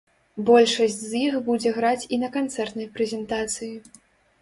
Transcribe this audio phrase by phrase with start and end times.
[0.45, 3.75] Большасць з іх будзе граць і на канцэртнай прэзентацыі.